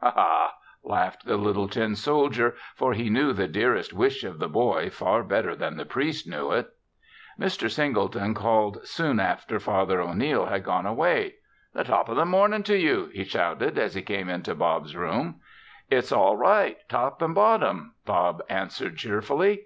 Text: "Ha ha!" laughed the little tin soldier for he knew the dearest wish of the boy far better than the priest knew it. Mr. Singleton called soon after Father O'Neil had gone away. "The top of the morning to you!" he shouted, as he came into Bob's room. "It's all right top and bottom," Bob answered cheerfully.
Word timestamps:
"Ha 0.00 0.12
ha!" 0.12 0.54
laughed 0.84 1.24
the 1.24 1.36
little 1.36 1.66
tin 1.66 1.96
soldier 1.96 2.54
for 2.76 2.92
he 2.92 3.10
knew 3.10 3.32
the 3.32 3.48
dearest 3.48 3.92
wish 3.92 4.22
of 4.22 4.38
the 4.38 4.48
boy 4.48 4.88
far 4.88 5.24
better 5.24 5.56
than 5.56 5.76
the 5.76 5.84
priest 5.84 6.24
knew 6.28 6.52
it. 6.52 6.68
Mr. 7.36 7.68
Singleton 7.68 8.32
called 8.32 8.86
soon 8.86 9.18
after 9.18 9.58
Father 9.58 10.00
O'Neil 10.00 10.46
had 10.46 10.62
gone 10.62 10.86
away. 10.86 11.34
"The 11.74 11.82
top 11.82 12.08
of 12.08 12.14
the 12.14 12.24
morning 12.24 12.62
to 12.62 12.78
you!" 12.78 13.10
he 13.12 13.24
shouted, 13.24 13.76
as 13.76 13.92
he 13.94 14.02
came 14.02 14.28
into 14.28 14.54
Bob's 14.54 14.94
room. 14.94 15.40
"It's 15.90 16.12
all 16.12 16.36
right 16.36 16.76
top 16.88 17.20
and 17.20 17.34
bottom," 17.34 17.94
Bob 18.06 18.40
answered 18.48 18.98
cheerfully. 18.98 19.62